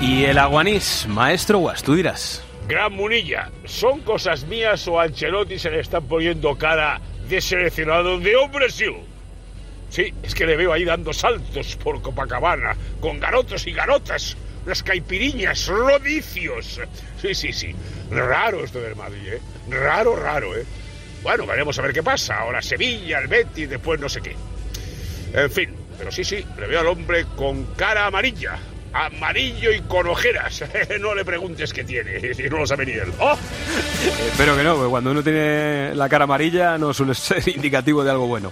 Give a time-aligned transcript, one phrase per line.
[0.00, 2.42] Y el aguanís, maestro Guas, tú dirás.
[2.68, 8.36] Gran Munilla, ¿son cosas mías o Ancelotti se le están poniendo cara de seleccionado de
[8.52, 8.94] Brasil?
[9.90, 14.36] Sí, es que le veo ahí dando saltos por Copacabana, con garotos y garotas,
[14.66, 16.80] las caipiriñas, rodicios.
[17.20, 17.74] Sí, sí, sí.
[18.10, 19.40] Raro esto del Madrid, ¿eh?
[19.68, 20.64] Raro, raro, ¿eh?
[21.22, 22.38] Bueno, veremos a ver qué pasa.
[22.38, 24.36] Ahora Sevilla, el Betis, después no sé qué.
[25.32, 28.58] En fin, pero sí, sí, le veo al hombre con cara amarilla.
[28.92, 30.64] Amarillo y con ojeras.
[31.00, 33.12] no le preguntes qué tiene, si no lo sabe ni él.
[33.18, 33.36] ¡Oh!
[34.30, 38.26] Espero que no, cuando uno tiene la cara amarilla no suele ser indicativo de algo
[38.26, 38.46] bueno.